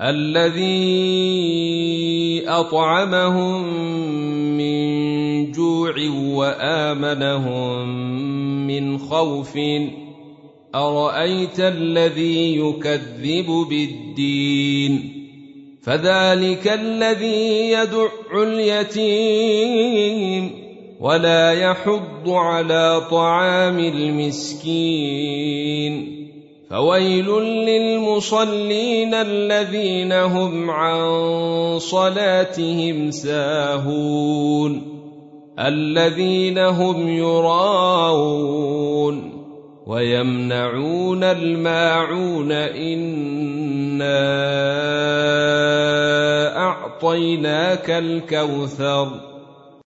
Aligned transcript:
الذي 0.00 0.72
أطعمهم 2.48 3.74
من 4.56 5.52
جوع 5.52 5.94
وآمنهم 6.10 7.88
من 8.66 8.98
خوف. 8.98 9.58
أرأيت 10.74 11.60
الذي 11.60 12.56
يكذب 12.56 13.66
بالدين؟ 13.70 15.22
فذلك 15.82 16.68
الذي 16.68 17.70
يدع 17.70 18.08
اليتيم 18.42 20.50
ولا 21.00 21.52
يحض 21.52 22.30
على 22.30 23.06
طعام 23.10 23.78
المسكين. 23.78 25.42
فويل 26.72 27.28
للمصلين 27.68 29.14
الذين 29.14 30.12
هم 30.12 30.70
عن 30.70 31.04
صلاتهم 31.78 33.10
ساهون 33.10 34.82
الذين 35.58 36.58
هم 36.58 37.08
يراءون 37.08 38.52
ويمنعون 39.86 41.24
الماعون 41.24 42.52
إنا 42.52 44.18
أعطيناك 46.56 47.90
الكوثر 47.90 49.31